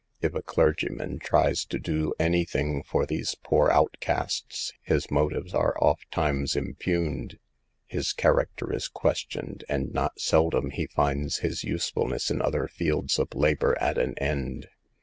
If 0.19 0.33
a 0.33 0.41
clergyman 0.41 1.19
tries 1.19 1.63
to 1.65 1.77
do 1.77 2.15
anything 2.17 2.81
for 2.81 3.05
these 3.05 3.35
poor 3.43 3.69
outcasts, 3.69 4.73
his 4.81 5.11
motives 5.11 5.53
are 5.53 5.77
ofttimes 5.79 6.55
impugned, 6.55 7.37
his 7.85 8.11
char 8.15 8.43
acter 8.43 8.73
is 8.73 8.87
questioned, 8.87 9.63
and 9.69 9.93
not 9.93 10.19
seldom 10.19 10.71
he 10.71 10.87
finds 10.87 11.37
his 11.45 11.63
usefulness 11.63 12.31
in 12.31 12.41
other 12.41 12.67
fields 12.67 13.19
of 13.19 13.35
labor 13.35 13.77
at 13.79 13.99
an 13.99 14.17
end. 14.17 14.69